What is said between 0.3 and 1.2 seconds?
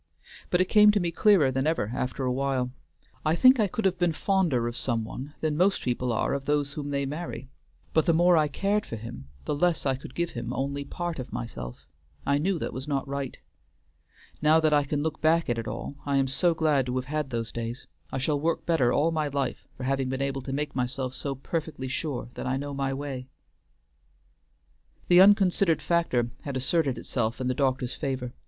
But it came to me